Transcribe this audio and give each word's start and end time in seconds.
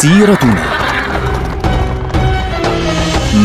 سيرتنا 0.00 0.64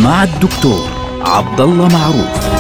مع 0.04 0.24
الدكتور 0.24 0.90
عبد 1.22 1.62
الله 1.62 1.88
معروف 1.88 2.56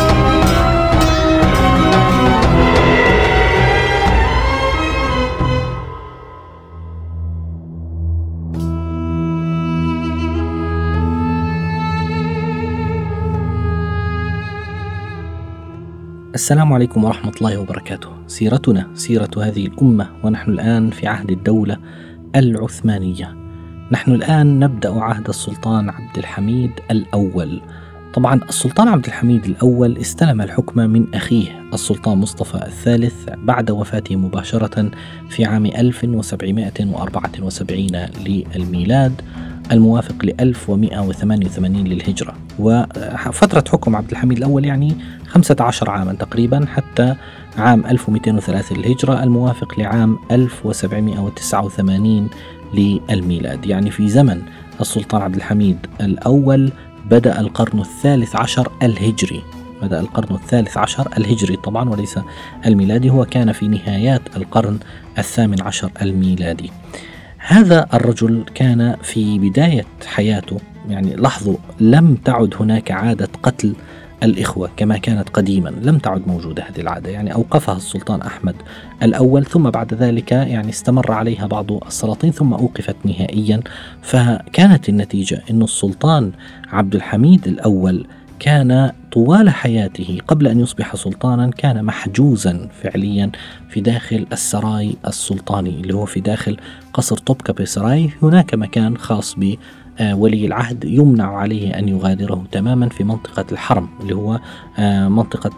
السلام 16.33 16.73
عليكم 16.73 17.03
ورحمة 17.03 17.31
الله 17.37 17.57
وبركاته. 17.57 18.09
سيرتنا 18.27 18.87
سيرة 18.93 19.29
هذه 19.37 19.65
الأمة 19.67 20.07
ونحن 20.23 20.51
الآن 20.51 20.89
في 20.89 21.07
عهد 21.07 21.31
الدولة 21.31 21.77
العثمانية. 22.35 23.44
نحن 23.91 24.11
الآن 24.11 24.59
نبدأ 24.59 24.93
عهد 24.93 25.29
السلطان 25.29 25.89
عبد 25.89 26.17
الحميد 26.17 26.71
الأول. 26.91 27.61
طبعا 28.13 28.41
السلطان 28.49 28.87
عبد 28.87 29.05
الحميد 29.05 29.45
الأول 29.45 29.97
استلم 29.97 30.41
الحكم 30.41 30.81
من 30.81 31.05
أخيه 31.13 31.63
السلطان 31.73 32.17
مصطفى 32.17 32.55
الثالث 32.55 33.29
بعد 33.37 33.71
وفاته 33.71 34.15
مباشرة 34.15 34.91
في 35.29 35.45
عام 35.45 35.65
1774 35.65 37.87
للميلاد 38.25 39.21
الموافق 39.71 40.25
ل 40.25 40.33
1188 40.41 41.87
للهجرة. 41.87 42.33
وفترة 42.59 43.63
حكم 43.71 43.95
عبد 43.95 44.11
الحميد 44.11 44.37
الأول 44.37 44.65
يعني 44.65 44.95
15 45.27 45.89
عاما 45.89 46.13
تقريبا 46.13 46.65
حتى 46.65 47.15
عام 47.57 47.85
1203 47.85 48.75
للهجرة 48.75 49.23
الموافق 49.23 49.79
لعام 49.79 50.17
1789 50.31 52.29
للميلاد. 52.73 53.65
يعني 53.65 53.91
في 53.91 54.09
زمن 54.09 54.41
السلطان 54.81 55.21
عبد 55.21 55.35
الحميد 55.35 55.77
الأول 56.01 56.71
بدأ 57.05 57.39
القرن 57.39 57.79
الثالث 57.79 58.35
عشر 58.35 58.71
الهجري. 58.83 59.41
بدأ 59.81 59.99
القرن 59.99 60.35
الثالث 60.35 60.77
عشر 60.77 61.07
الهجري 61.17 61.55
طبعا 61.55 61.89
وليس 61.89 62.19
الميلادي 62.65 63.09
هو 63.09 63.25
كان 63.25 63.51
في 63.51 63.67
نهايات 63.67 64.21
القرن 64.37 64.79
الثامن 65.17 65.61
عشر 65.61 65.91
الميلادي. 66.01 66.71
هذا 67.47 67.87
الرجل 67.93 68.45
كان 68.55 68.95
في 69.03 69.39
بداية 69.39 69.85
حياته 70.05 70.57
يعني 70.89 71.15
لاحظوا 71.15 71.57
لم 71.79 72.15
تعد 72.15 72.55
هناك 72.59 72.91
عادة 72.91 73.29
قتل 73.43 73.73
الإخوة 74.23 74.69
كما 74.77 74.97
كانت 74.97 75.29
قديما 75.29 75.69
لم 75.81 75.97
تعد 75.97 76.27
موجودة 76.27 76.63
هذه 76.63 76.81
العادة 76.81 77.09
يعني 77.09 77.33
أوقفها 77.33 77.75
السلطان 77.75 78.21
أحمد 78.21 78.55
الأول 79.03 79.45
ثم 79.45 79.69
بعد 79.69 79.93
ذلك 79.93 80.31
يعني 80.31 80.69
استمر 80.69 81.11
عليها 81.11 81.47
بعض 81.47 81.71
السلاطين 81.71 82.31
ثم 82.31 82.53
أوقفت 82.53 82.95
نهائيا 83.05 83.61
فكانت 84.01 84.89
النتيجة 84.89 85.43
أن 85.51 85.61
السلطان 85.61 86.31
عبد 86.71 86.95
الحميد 86.95 87.47
الأول 87.47 88.07
كان 88.39 88.91
طوال 89.11 89.49
حياته 89.49 90.17
قبل 90.27 90.47
أن 90.47 90.59
يصبح 90.59 90.95
سلطانا 90.95 91.51
كان 91.51 91.85
محجوزا 91.85 92.69
فعليا 92.81 93.31
في 93.69 93.81
داخل 93.81 94.27
السراي 94.31 94.95
السلطاني 95.07 95.69
اللي 95.69 95.93
هو 95.93 96.05
في 96.05 96.19
داخل 96.19 96.57
قصر 96.93 97.17
طوبكابي 97.17 97.65
سراي. 97.65 98.09
هناك 98.21 98.53
مكان 98.55 98.97
خاص 98.97 99.35
ب 99.37 99.43
آه، 99.43 99.57
ولي 100.01 100.45
العهد 100.45 100.85
يمنع 100.85 101.37
عليه 101.37 101.79
أن 101.79 101.89
يغادره 101.89 102.43
تماما 102.51 102.89
في 102.89 103.03
منطقة 103.03 103.45
الحرم 103.51 103.87
اللي 104.01 104.15
هو 104.15 104.39
آه، 104.77 105.07
منطقة 105.07 105.51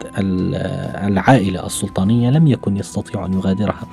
العائلة 1.07 1.66
السلطانية 1.66 2.29
لم 2.29 2.47
يكن 2.47 2.77
يستطيع 2.77 3.25
أن 3.25 3.33
يغادرها. 3.33 3.88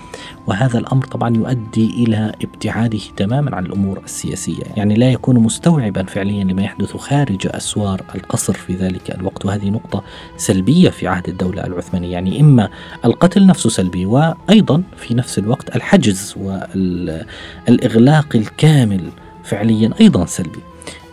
وهذا 0.47 0.79
الأمر 0.79 1.05
طبعا 1.05 1.37
يؤدي 1.37 2.05
إلى 2.05 2.33
ابتعاده 2.43 2.99
تماما 3.17 3.57
عن 3.57 3.67
الأمور 3.67 4.01
السياسية. 4.05 4.63
يعني 4.77 4.95
لا 4.95 5.13
يكون 5.13 5.39
مستوعبا 5.39 6.03
فعليا 6.03 6.45
لما 6.45 6.63
يحدث 6.63 6.97
خارج 6.97 7.47
أسوار 7.47 8.03
القصر 8.15 8.53
في 8.53 8.75
ذلك 8.75 9.11
الوقت. 9.11 9.47
وهذه 9.47 9.71
نقطة 9.71 10.03
سلبية 10.37 10.91
في 10.91 11.09
عهد 11.09 11.29
الدولة 11.29 11.67
العثمانية. 11.67 12.13
يعني 12.13 12.41
إما 12.41 12.69
القتل 13.05 13.47
نفسه 13.47 13.71
سلبي 13.71 14.07
وأيضا 14.07 14.83
في 14.97 15.15
نفس 15.15 15.39
الوقت 15.39 15.77
الحجز 15.77 16.35
والإغلاق 16.37 18.37
الكامل 18.37 19.01
فعليا 19.45 19.91
أيضا 20.01 20.25
سلبي. 20.27 20.59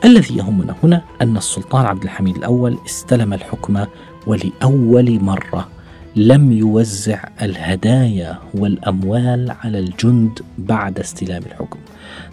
الذي 0.06 0.38
يهمنا 0.38 0.76
هنا 0.84 1.02
أن 1.22 1.38
السلطان 1.38 1.86
عبد 1.86 2.04
الحميد 2.04 2.36
الأول 2.36 2.78
استلم 2.86 3.34
الحكم 3.34 3.86
ولأول 4.28 5.20
مرة 5.20 5.68
لم 6.16 6.52
يوزع 6.52 7.24
الهدايا 7.42 8.40
والأموال 8.54 9.52
على 9.64 9.80
الجند 9.80 10.40
بعد 10.58 11.00
استلام 11.00 11.44
الحكم. 11.46 11.80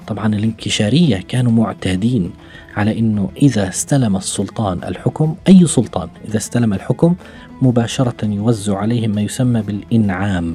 طبعا 0.06 0.34
الانكشارية 0.34 1.16
كانوا 1.28 1.52
معتادين 1.52 2.30
على 2.76 2.98
أنه 2.98 3.28
إذا 3.42 3.68
استلم 3.68 4.16
السلطان 4.16 4.80
الحكم 4.84 5.34
أي 5.48 5.66
سلطان 5.66 6.08
إذا 6.28 6.36
استلم 6.36 6.72
الحكم 6.72 7.14
مباشرة 7.62 8.24
يوزع 8.26 8.78
عليهم 8.78 9.10
ما 9.10 9.20
يسمى 9.20 9.62
بالإنعام. 9.62 10.54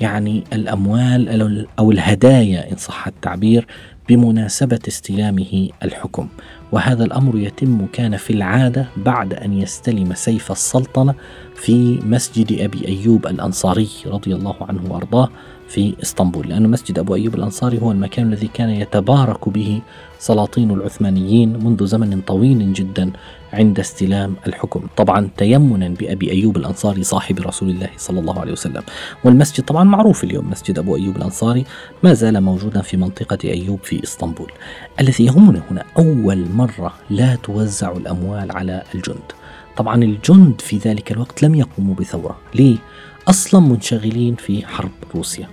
يعني 0.00 0.44
الأموال 0.52 1.66
أو 1.78 1.90
الهدايا 1.90 2.72
إن 2.72 2.76
صح 2.76 3.06
التعبير 3.06 3.66
بمناسبة 4.08 4.78
استلامه 4.88 5.68
الحكم. 5.82 6.28
وهذا 6.72 7.04
الأمر 7.04 7.38
يتم 7.38 7.86
كان 7.92 8.16
في 8.16 8.32
العادة 8.32 8.86
بعد 8.96 9.34
أن 9.34 9.52
يستلم 9.52 10.14
سيف 10.14 10.52
السلطنة 10.52 11.14
في 11.54 11.98
مسجد 12.04 12.60
أبي 12.60 12.88
أيوب 12.88 13.26
الأنصاري 13.26 13.88
رضي 14.06 14.34
الله 14.34 14.56
عنه 14.60 14.92
وأرضاه 14.92 15.28
في 15.70 15.94
إسطنبول 16.02 16.48
لأن 16.48 16.70
مسجد 16.70 16.98
أبو 16.98 17.14
أيوب 17.14 17.34
الأنصاري 17.34 17.78
هو 17.82 17.92
المكان 17.92 18.32
الذي 18.32 18.46
كان 18.54 18.70
يتبارك 18.70 19.48
به 19.48 19.80
سلاطين 20.18 20.70
العثمانيين 20.70 21.64
منذ 21.64 21.86
زمن 21.86 22.20
طويل 22.20 22.72
جدا 22.72 23.12
عند 23.52 23.78
استلام 23.78 24.36
الحكم. 24.46 24.82
طبعا 24.96 25.28
تيمنا 25.36 25.88
بأبي 25.88 26.30
أيوب 26.30 26.56
الأنصاري 26.56 27.02
صاحب 27.02 27.38
رسول 27.38 27.70
الله 27.70 27.88
صلى 27.96 28.20
الله 28.20 28.40
عليه 28.40 28.52
وسلم. 28.52 28.82
والمسجد 29.24 29.64
طبعا 29.64 29.84
معروف 29.84 30.24
اليوم 30.24 30.50
مسجد 30.50 30.78
أبو 30.78 30.96
أيوب 30.96 31.16
الأنصاري 31.16 31.64
ما 32.02 32.12
زال 32.12 32.40
موجودا 32.40 32.82
في 32.82 32.96
منطقة 32.96 33.38
أيوب 33.44 33.80
في 33.82 34.04
إسطنبول 34.04 34.52
الذي 35.00 35.24
يهمنا 35.24 35.62
هنا. 35.70 35.84
أول 35.98 36.46
مرة 36.54 36.94
لا 37.10 37.34
توزع 37.34 37.92
الأموال 37.92 38.52
على 38.52 38.82
الجند. 38.94 39.32
طبعا 39.76 40.04
الجند 40.04 40.60
في 40.60 40.78
ذلك 40.78 41.12
الوقت 41.12 41.42
لم 41.42 41.54
يقوموا 41.54 41.94
بثورة. 41.94 42.36
ليه؟ 42.54 42.76
أصلا 43.28 43.60
منشغلين 43.60 44.34
في 44.34 44.66
حرب 44.66 44.90
روسيا. 45.14 45.48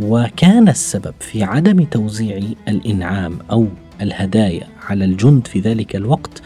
وكان 0.00 0.68
السبب 0.68 1.14
في 1.20 1.42
عدم 1.42 1.84
توزيع 1.84 2.40
الإنعام 2.68 3.38
أو 3.50 3.66
الهدايا 4.00 4.66
على 4.88 5.04
الجند 5.04 5.46
في 5.46 5.60
ذلك 5.60 5.96
الوقت 5.96 6.42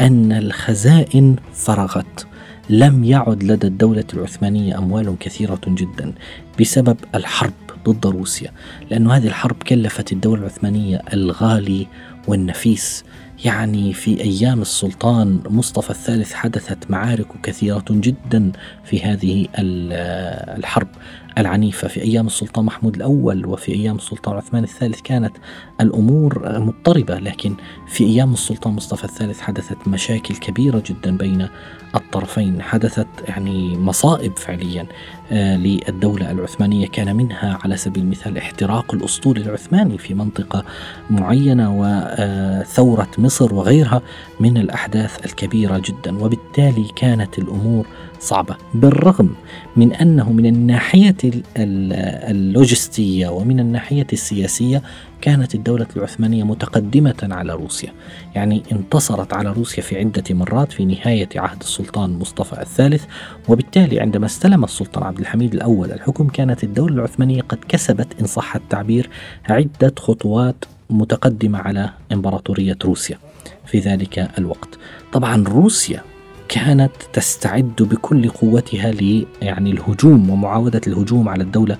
أن 0.00 0.32
الخزائن 0.32 1.36
فرغت. 1.54 2.26
لم 2.70 3.04
يعد 3.04 3.42
لدى 3.44 3.66
الدولة 3.66 4.04
العثمانية 4.14 4.78
أموال 4.78 5.16
كثيرة 5.20 5.60
جدا 5.68 6.12
بسبب 6.60 6.96
الحرب 7.14 7.52
ضد 7.88 8.06
روسيا 8.06 8.52
لأن 8.90 9.10
هذه 9.10 9.26
الحرب 9.26 9.62
كلفت 9.62 10.12
الدولة 10.12 10.40
العثمانية 10.40 11.02
الغالي 11.12 11.86
والنفيس. 12.28 13.04
يعني 13.44 13.92
في 13.92 14.20
أيام 14.20 14.62
السلطان 14.62 15.40
مصطفى 15.50 15.90
الثالث 15.90 16.32
حدثت 16.32 16.90
معارك 16.90 17.26
كثيرة 17.42 17.84
جدا 17.90 18.52
في 18.84 19.02
هذه 19.02 19.46
الحرب 19.58 20.88
العنيفة. 21.38 21.88
في 21.88 22.02
أيام 22.02 22.26
السلطان 22.26 22.64
محمود 22.64 22.96
الأول 22.96 23.46
وفي 23.46 23.72
أيام 23.72 23.96
السلطان 23.96 24.36
عثمان 24.36 24.64
الثالث 24.64 25.00
كانت 25.00 25.36
الأمور 25.80 26.58
مضطربة 26.60 27.18
لكن 27.18 27.54
في 27.88 28.04
أيام 28.04 28.32
السلطان 28.32 28.74
مصطفى 28.74 29.04
الثالث 29.04 29.40
حدثت 29.40 29.88
مشاكل 29.88 30.36
كبيرة 30.36 30.82
جدا 30.86 31.16
بين 31.16 31.48
الطرفين. 31.94 32.62
حدثت 32.62 33.06
يعني 33.28 33.78
مصائب 33.78 34.36
فعليا 34.36 34.86
آه، 35.32 35.56
للدولة 35.56 36.30
العثمانية. 36.30 36.86
كان 36.86 37.16
منها 37.16 37.58
على 37.64 37.76
سبيل 37.76 38.02
المثال 38.02 38.38
احتراق 38.38 38.94
الأسطول 38.94 39.36
العثماني 39.36 39.98
في 39.98 40.14
منطقة 40.14 40.64
معينة 41.10 41.70
وثورة 42.18 43.08
مصر 43.18 43.54
وغيرها 43.54 44.02
من 44.40 44.56
الأحداث 44.56 45.26
الكبيرة 45.26 45.82
جدا. 45.84 46.24
وبالتالي 46.24 46.86
كانت 46.96 47.38
الأمور 47.38 47.86
صعبة 48.20 48.56
بالرغم 48.74 49.34
من 49.76 49.92
أنه 49.92 50.32
من 50.32 50.46
الناحية 50.46 51.16
اللوجستية 51.56 53.28
ومن 53.28 53.60
الناحية 53.60 54.06
السياسية 54.12 54.82
كانت 55.20 55.54
الدولة 55.54 55.86
العثمانية 55.96 56.44
متقدمة 56.44 57.28
على 57.30 57.52
روسيا. 57.52 57.92
يعني 58.34 58.62
انتصرت 58.72 59.34
على 59.34 59.52
روسيا 59.52 59.82
في 59.82 59.98
عدة 59.98 60.24
مرات 60.30 60.72
في 60.72 60.84
نهاية 60.84 61.28
عهد 61.36 61.60
السلطان 61.60 62.18
مصطفى 62.18 62.62
الثالث. 62.62 63.04
وبالتالي 63.48 64.00
عندما 64.00 64.26
استلم 64.26 64.64
السلطان 64.64 65.04
عبد 65.04 65.18
الحميد 65.18 65.54
الأول 65.54 65.92
الحكم 65.92 66.28
كانت 66.28 66.64
الدولة 66.64 66.94
العثمانية 66.94 67.42
قد 67.42 67.58
كسبت 67.68 68.20
إن 68.20 68.26
صح 68.26 68.56
التعبير 68.56 69.10
عدة 69.48 69.94
خطوات 69.98 70.64
متقدمة 70.90 71.58
على 71.58 71.90
إمبراطورية 72.12 72.76
روسيا 72.84 73.18
في 73.66 73.78
ذلك 73.78 74.30
الوقت. 74.38 74.68
طبعا 75.12 75.44
روسيا 75.48 76.02
كانت 76.48 76.92
تستعد 77.12 77.76
بكل 77.80 78.28
قوتها 78.28 78.90
ل 78.92 79.26
يعني 79.42 79.70
الهجوم 79.70 80.30
ومعاودة 80.30 80.80
الهجوم 80.86 81.28
على 81.28 81.42
الدولة 81.42 81.78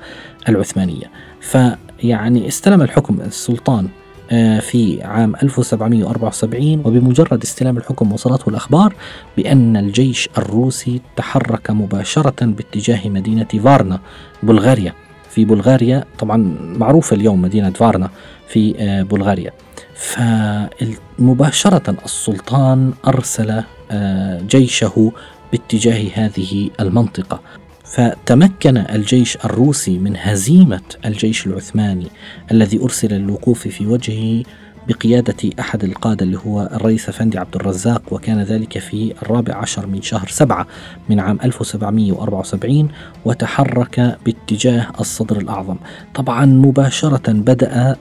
العثمانية. 0.48 1.10
فيعني 1.40 2.48
استلم 2.48 2.82
الحكم 2.82 3.20
السلطان 3.20 3.88
آه، 4.30 4.60
في 4.60 5.02
عام 5.02 5.36
1774 5.42 6.78
وبمجرد 6.84 7.42
استلام 7.42 7.76
الحكم 7.76 8.12
وصلته 8.12 8.48
الأخبار 8.48 8.94
بأن 9.36 9.76
الجيش 9.76 10.28
الروسي 10.38 11.00
تحرك 11.16 11.70
مباشرة 11.70 12.46
باتجاه 12.46 13.08
مدينة 13.08 13.44
فارنا 13.44 14.00
بلغاريا. 14.42 14.92
في 15.38 15.44
بلغاريا. 15.44 16.04
طبعا 16.18 16.56
معروفة 16.60 17.16
اليوم 17.16 17.42
مدينة 17.42 17.70
فارنا 17.70 18.10
في 18.48 18.74
آه، 18.78 19.02
بلغاريا. 19.02 19.52
فمباشرة 19.94 21.96
السلطان 22.04 22.92
أرسل 23.06 23.62
آه، 23.90 24.40
جيشه 24.40 25.12
باتجاه 25.52 26.10
هذه 26.14 26.70
المنطقة. 26.80 27.40
فتمكن 27.84 28.76
الجيش 28.76 29.36
الروسي 29.36 29.98
من 29.98 30.16
هزيمة 30.16 30.80
الجيش 31.04 31.46
العثماني 31.46 32.06
الذي 32.50 32.82
أرسل 32.82 33.08
للوقوف 33.08 33.68
في 33.68 33.86
وجهه 33.86 34.42
بقيادة 34.88 35.50
أحد 35.60 35.84
القادة 35.84 36.24
اللي 36.24 36.38
هو 36.46 36.70
الرئيس 36.72 37.08
أفندي 37.08 37.38
عبد 37.38 37.56
الرزاق 37.56 38.02
وكان 38.10 38.42
ذلك 38.42 38.78
في 38.78 39.14
الرابع 39.22 39.54
عشر 39.54 39.86
من 39.86 40.02
شهر 40.02 40.28
سبعة 40.28 40.66
من 41.08 41.20
عام 41.20 41.38
1774 41.44 42.88
وتحرك 43.24 44.18
باتجاه 44.26 44.86
الصدر 45.00 45.36
الأعظم. 45.36 45.76
طبعا 46.14 46.44
مباشرة 46.46 47.32
بدأ 47.32 47.96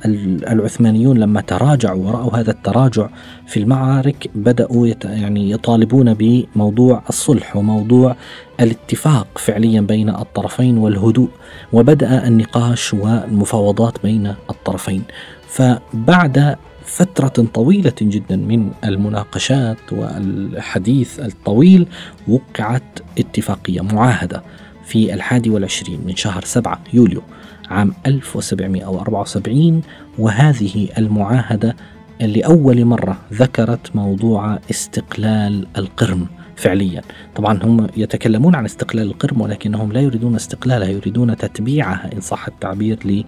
العثمانيون 0.52 1.18
لما 1.18 1.42
تراجعوا 1.42 2.06
ورأوا 2.06 2.38
هذا 2.38 2.52
التراجع 2.52 3.10
في 3.48 3.60
المعارك 3.60 4.30
بدأوا 4.36 4.88
يعني 5.04 5.52
يطالبون 5.52 6.14
بموضوع 6.14 7.04
الصلح 7.10 7.56
وموضوع 7.56 8.16
الاتفاق 8.60 9.28
فعليا 9.36 9.82
بين 9.82 10.10
الطرفين 10.10 10.78
والهدوء 10.78 11.30
وبدأ 11.74 12.28
النقاش 12.28 12.94
والمفاوضات 12.94 13.94
بين 14.04 14.34
الطرفين. 14.50 15.04
فبعد 15.48 16.56
فترة 16.88 17.46
طويلة 17.54 17.94
جدا 18.02 18.36
من 18.36 18.72
المناقشات 18.84 19.78
والحديث 19.92 21.20
الطويل 21.20 21.88
وقعت 22.28 23.00
اتفاقية 23.20 23.82
معاهدة 23.82 24.44
في 24.86 25.14
الحادي 25.14 25.50
والعشرين 25.50 26.02
من 26.06 26.16
شهر 26.16 26.44
سبعة 26.44 26.80
يوليو 26.94 27.22
عام 27.70 27.94
1774 28.06 29.82
وهذه 30.20 30.88
المعاهدة 30.98 31.76
لأول 32.20 32.86
مرة 32.86 33.18
ذكرت 33.34 33.96
موضوع 33.96 34.60
استقلال 34.72 35.68
القرم 35.78 36.28
فعليا. 36.56 37.02
طبعا 37.36 37.60
هم 37.64 37.88
يتكلمون 37.98 38.56
عن 38.56 38.66
استقلال 38.66 39.08
القرم 39.08 39.42
ولكنهم 39.42 39.92
لا 39.92 40.02
يريدون 40.02 40.36
استقلالها 40.36 40.88
يريدون 40.88 41.38
تتبيعها 41.38 42.10
إن 42.14 42.22
صح 42.22 42.48
التعبير 42.48 43.24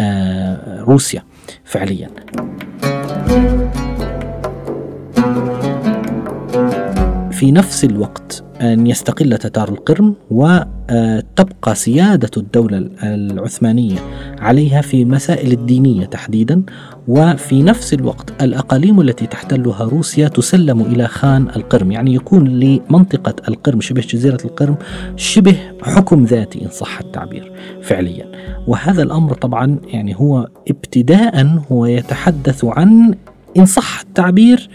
لروسيا 0.00 1.22
فعليا. 1.64 2.10
Música 3.10 3.79
في 7.40 7.52
نفس 7.52 7.84
الوقت 7.84 8.44
أن 8.60 8.86
يستقل 8.86 9.38
تتار 9.38 9.68
القرم 9.68 10.14
وتبقى 10.30 11.74
سيادة 11.74 12.30
الدولة 12.36 12.90
العثمانية 13.02 13.98
عليها 14.38 14.80
في 14.80 15.02
المسائل 15.02 15.52
الدينية 15.52 16.06
تحديدا 16.06 16.62
وفي 17.08 17.62
نفس 17.62 17.94
الوقت 17.94 18.42
الأقاليم 18.42 19.00
التي 19.00 19.26
تحتلها 19.26 19.84
روسيا 19.84 20.28
تسلم 20.28 20.80
إلى 20.80 21.06
خان 21.08 21.48
القرم. 21.56 21.92
يعني 21.92 22.14
يكون 22.14 22.48
لمنطقة 22.48 23.34
القرم 23.48 23.80
شبه 23.80 24.00
جزيرة 24.00 24.38
القرم 24.44 24.76
شبه 25.16 25.56
حكم 25.82 26.24
ذاتي 26.24 26.64
إن 26.64 26.68
صح 26.68 26.98
التعبير 27.00 27.52
فعليا. 27.82 28.26
وهذا 28.66 29.02
الأمر 29.02 29.34
طبعا 29.34 29.78
يعني 29.88 30.16
هو 30.16 30.48
ابتداء 30.68 31.60
هو 31.72 31.86
يتحدث 31.86 32.64
عن 32.64 33.14
إن 33.56 33.66
صح 33.66 34.00
التعبير 34.00 34.68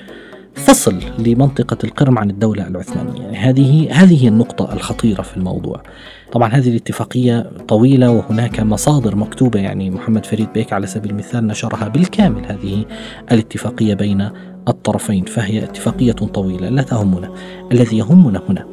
فصل 0.56 1.00
لمنطقة 1.20 1.78
القرم 1.84 2.20
عن 2.20 2.30
الدولة 2.30 2.68
العثمانية. 2.68 3.22
يعني 3.22 3.38
هذه 3.38 3.92
هذه 3.92 4.28
النقطة 4.28 4.74
الخطيرة 4.74 5.22
في 5.22 5.38
الموضوع. 5.38 5.84
طبعا 6.32 6.50
هذه 6.50 6.70
الاتفاقية 6.70 7.52
طويلة 7.68 8.12
وهناك 8.12 8.60
مصادر 8.60 9.16
مكتوبة 9.16 9.60
يعني 9.60 9.90
محمد 9.90 10.26
فريد 10.26 10.54
بيك 10.54 10.74
على 10.74 10.88
سبيل 10.88 11.12
المثال 11.12 11.48
نشرها 11.48 11.88
بالكامل 11.88 12.46
هذه 12.46 12.86
الاتفاقية 13.32 13.94
بين 13.94 14.30
الطرفين 14.68 15.26
فهي 15.26 15.64
اتفاقية 15.64 16.12
طويلة 16.12 16.70
لا 16.70 16.82
تهمنا. 16.82 17.34
الذي 17.72 17.98
يهمنا 17.98 18.42
هنا 18.50 18.66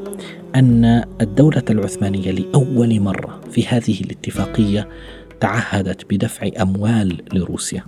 أن 0.55 1.05
الدولة 1.20 1.62
العثمانية 1.70 2.31
لأول 2.31 3.00
مرة 3.00 3.40
في 3.50 3.67
هذه 3.67 4.00
الاتفاقية 4.00 4.88
تعهدت 5.42 6.06
بدفع 6.10 6.48
أموال 6.60 7.22
لروسيا 7.32 7.84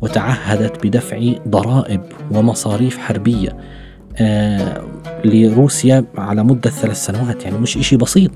وتعهدت 0.00 0.86
بدفع 0.86 1.32
ضرائب 1.48 2.00
ومصاريف 2.30 2.98
حربية 2.98 3.56
آه 4.16 4.82
لروسيا 5.24 6.04
على 6.16 6.44
مدة 6.44 6.70
ثلاث 6.70 7.04
سنوات 7.04 7.44
يعني 7.44 7.58
مش 7.58 7.76
إشي 7.76 7.96
بسيط. 7.96 8.30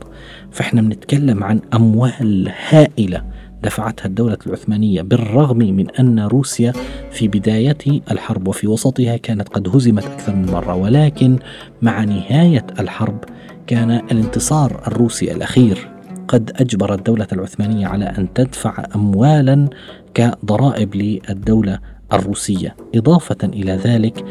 فإحنا 0.51 0.83
بنتكلم 0.83 1.45
عن 1.45 1.61
أموال 1.75 2.53
هائلة 2.69 3.25
دفعتها 3.63 4.07
الدولة 4.07 4.39
العثمانية 4.47 5.03
بالرغم 5.03 5.59
من 5.59 5.91
أن 5.91 6.21
روسيا 6.21 6.73
في 7.11 7.29
بداية 7.29 7.79
الحرب 8.11 8.49
وفي 8.49 8.67
وسطها 8.67 9.17
كانت 9.17 9.49
قد 9.49 9.77
هزمت 9.77 10.05
أكثر 10.05 10.37
من 10.37 10.47
مرة 10.47 10.75
ولكن 10.75 11.39
مع 11.83 12.05
نهاية 12.05 12.67
الحرب 12.81 13.25
كان 13.67 13.91
الانتصار 13.91 14.83
الروسي 14.87 15.33
الأخير. 15.33 15.92
قد 16.29 16.53
أجبر 16.57 16.95
الدولة 16.95 17.27
العثمانية 17.33 17.87
على 17.87 18.05
أن 18.05 18.33
تدفع 18.35 18.87
أموالا 18.95 19.69
كضرائب 20.15 20.95
للدولة 20.95 21.79
الروسية. 22.13 22.77
إضافة 22.95 23.37
إلى 23.45 23.73
ذلك 23.73 24.25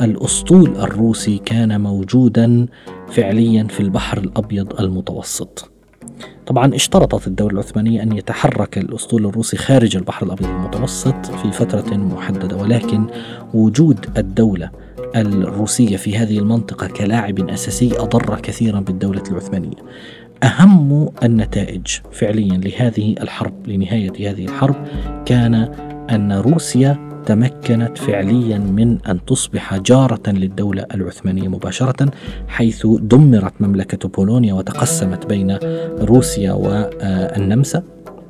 الأسطول 0.00 0.76
الروسي 0.76 1.38
كان 1.38 1.80
موجودا 1.80 2.66
فعليا 3.08 3.64
في 3.64 3.80
البحر 3.80 4.18
الأبيض 4.18 4.80
المتوسط. 4.80 5.70
طبعا 6.46 6.74
اشترطت 6.74 7.26
الدولة 7.26 7.52
العثمانية 7.52 8.02
أن 8.02 8.12
يتحرك 8.12 8.78
الأسطول 8.78 9.26
الروسي 9.26 9.56
خارج 9.56 9.96
البحر 9.96 10.26
الأبيض 10.26 10.48
المتوسط 10.48 11.26
في 11.26 11.52
فترة 11.52 11.96
محددة 11.96 12.56
ولكن 12.56 13.06
وجود 13.54 14.06
الدولة 14.18 14.70
الروسية 15.16 15.96
في 15.96 16.18
هذه 16.18 16.38
المنطقة 16.38 16.86
كلاعب 16.86 17.48
أساسي 17.50 17.98
أضر 17.98 18.40
كثيرا 18.40 18.80
بالدولة 18.80 19.22
العثمانية. 19.30 19.76
أهم 20.42 21.10
النتائج 21.22 21.86
فعليا 22.12 22.56
لهذه 22.56 23.14
الحرب 23.20 23.68
لنهاية 23.68 24.30
هذه 24.30 24.44
الحرب 24.44 24.76
كان 25.26 25.54
أن 26.10 26.32
روسيا 26.32 27.22
تمكنت 27.26 27.98
فعليا 27.98 28.58
من 28.58 28.98
أن 29.08 29.24
تصبح 29.24 29.76
جارة 29.76 30.30
للدولة 30.30 30.86
العثمانية 30.94 31.48
مباشرة 31.48 32.10
حيث 32.48 32.86
دمرت 32.86 33.52
مملكة 33.60 34.08
بولونيا 34.08 34.54
وتقسمت 34.54 35.26
بين 35.26 35.58
روسيا 36.00 36.52
والنمسا. 36.52 37.82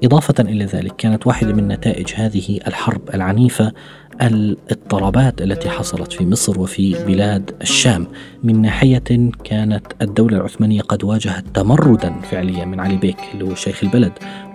إضافة 0.04 0.34
إلى 0.40 0.64
ذلك 0.64 0.96
كانت 0.96 1.26
واحدة 1.26 1.52
من 1.52 1.68
نتائج 1.68 2.12
هذه 2.14 2.60
الحرب 2.66 3.00
العنيفة 3.14 3.72
الاضطرابات 4.22 5.42
التي 5.42 5.70
حصلت 5.70 6.12
في 6.12 6.26
مصر 6.26 6.60
وفي 6.60 7.04
بلاد 7.04 7.50
الشام. 7.62 8.06
من 8.44 8.62
ناحية 8.62 9.30
كانت 9.44 9.86
الدولة 10.02 10.36
العثمانية 10.36 10.80
قد 10.80 11.04
واجهت 11.04 11.44
تمردا 11.54 12.14
فعليا 12.30 12.64
من 12.64 12.80
علي 12.80 12.96
بيك 12.96 13.18
اللي 13.34 13.44
هو 13.44 13.54
شيخ 13.54 13.84
البلد 13.84 14.12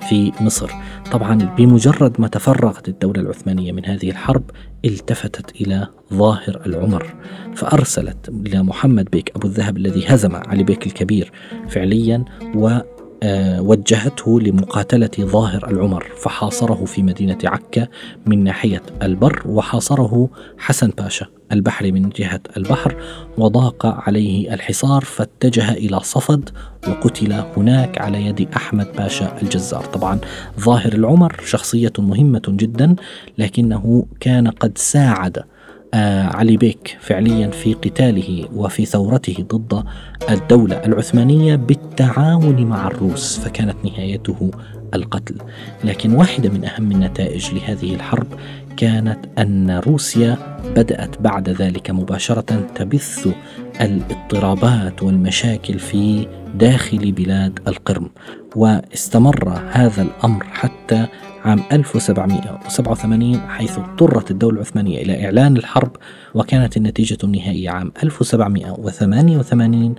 في 0.09 0.31
مصر. 0.41 0.71
طبعا 1.11 1.35
بمجرد 1.35 2.21
ما 2.21 2.27
تفرغت 2.27 2.89
الدولة 2.89 3.21
العثمانية 3.21 3.71
من 3.71 3.85
هذه 3.85 4.09
الحرب 4.09 4.43
التفتت 4.85 5.61
إلى 5.61 5.87
ظاهر 6.13 6.61
العمر 6.65 7.13
فأرسلت 7.55 8.29
إلى 8.29 8.63
محمد 8.63 9.09
بيك 9.11 9.31
أبو 9.35 9.47
الذهب 9.47 9.77
الذي 9.77 10.05
هزم 10.07 10.35
علي 10.35 10.63
بيك 10.63 10.87
الكبير 10.87 11.31
فعليا 11.69 12.25
و 12.55 12.77
وجهته 13.59 14.39
لمقاتلة 14.41 15.09
ظاهر 15.19 15.67
العمر 15.69 16.05
فحاصره 16.17 16.85
في 16.85 17.03
مدينة 17.03 17.37
عكا 17.43 17.87
من 18.25 18.43
ناحية 18.43 18.81
البر 19.01 19.41
وحاصره 19.45 20.29
حسن 20.57 20.89
باشا 20.97 21.25
البحري 21.51 21.91
من 21.91 22.09
جهة 22.09 22.39
البحر 22.57 22.95
وضاق 23.37 23.85
عليه 23.85 24.53
الحصار 24.53 25.01
فاتجه 25.03 25.71
إلى 25.71 25.99
صفد 25.99 26.49
وقتل 26.87 27.33
هناك 27.57 28.01
على 28.01 28.25
يد 28.25 28.47
أحمد 28.55 28.87
باشا 28.97 29.41
الجزار. 29.41 29.85
طبعا 29.85 30.19
ظاهر 30.59 30.93
العمر 30.93 31.35
شخصية 31.45 31.93
مهمة 31.99 32.41
جدا 32.47 32.95
لكنه 33.37 34.05
كان 34.19 34.47
قد 34.47 34.77
ساعد 34.77 35.37
آه، 35.37 35.45
علي 35.93 36.57
بيك 36.57 36.97
فعليا 37.01 37.47
في 37.47 37.73
قتاله 37.73 38.47
وفي 38.55 38.85
ثورته 38.85 39.45
ضد 39.53 39.83
الدولة 40.29 40.75
العثمانية 40.85 41.55
بالتعاون 41.55 42.65
مع 42.65 42.87
الروس 42.87 43.39
فكانت 43.39 43.75
نهايته 43.85 44.51
القتل. 44.93 45.35
لكن 45.83 46.13
واحدة 46.13 46.49
من 46.49 46.65
أهم 46.65 46.91
النتائج 46.91 47.53
لهذه 47.53 47.95
الحرب 47.95 48.27
كانت 48.77 49.19
أن 49.39 49.71
روسيا 49.71 50.37
بدأت 50.75 51.21
بعد 51.21 51.49
ذلك 51.49 51.91
مباشرة 51.91 52.67
تبث 52.75 53.27
الاضطرابات 53.81 55.03
والمشاكل 55.03 55.79
في 55.79 56.27
داخل 56.55 57.11
بلاد 57.11 57.59
القرم 57.67 58.09
واستمر 58.55 59.61
هذا 59.71 60.01
الأمر 60.01 60.43
حتى 60.43 61.07
عام 61.45 61.63
1787 61.71 63.39
حيث 63.49 63.79
اضطرت 63.79 64.31
الدولة 64.31 64.55
العثمانية 64.55 65.01
إلى 65.01 65.25
إعلان 65.25 65.57
الحرب 65.57 65.91
وكانت 66.35 66.77
النتيجة 66.77 67.17
النهائية 67.23 67.69
عام 67.69 67.91
1788 68.03 69.95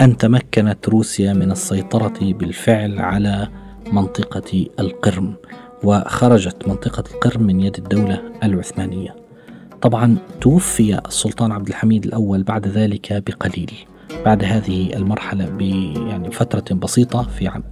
أن 0.00 0.16
تمكنت 0.16 0.88
روسيا 0.88 1.32
من 1.32 1.50
السيطرة 1.50 2.18
بالفعل 2.20 2.98
على 2.98 3.48
منطقة 3.92 4.66
القرم 4.80 5.34
وخرجت 5.84 6.68
منطقة 6.68 7.04
القرم 7.14 7.42
من 7.42 7.60
يد 7.60 7.76
الدولة 7.78 8.22
العثمانية. 8.42 9.16
طبعا 9.82 10.16
توفي 10.40 10.98
السلطان 11.06 11.52
عبد 11.52 11.68
الحميد 11.68 12.04
الأول 12.04 12.42
بعد 12.42 12.68
ذلك 12.68 13.22
بقليل 13.26 13.72
بعد 14.24 14.44
هذه 14.44 14.96
المرحلة 14.96 15.44
ب 15.44 15.60
يعني 16.08 16.30
فترة 16.30 16.74
بسيطة 16.74 17.22
في 17.22 17.48
عام 17.48 17.64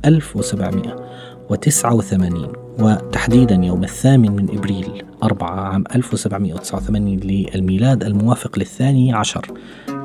1789 1.51 2.53
وتحديدا 2.81 3.55
يوم 3.55 3.85
الثامن 3.85 4.33
من 4.37 4.59
إبريل 4.59 5.05
4 5.23 5.51
عام 5.51 5.85
1789 5.95 7.17
للميلاد 7.17 8.05
الموافق 8.05 8.59
للثاني 8.59 9.13
عشر 9.13 9.47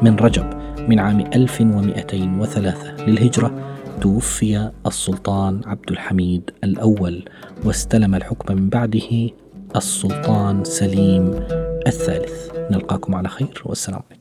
من 0.02 0.16
رجب 0.16 0.46
من 0.90 1.00
عام 1.00 1.20
1203 1.20 3.06
للهجرة 3.08 3.52
توفي 4.02 4.72
السلطان 4.86 5.62
عبد 5.66 5.92
الحميد 5.92 6.52
الأول 6.64 7.26
واستلم 7.66 8.16
الحكم 8.16 8.56
من 8.56 8.70
بعده 8.70 9.30
السلطان 9.76 10.64
سليم 10.64 11.32
الثالث. 11.88 12.52
نلقاكم 12.72 13.16
على 13.16 13.30
خير 13.30 13.62
والسلام 13.66 14.02
عليكم. 14.10 14.21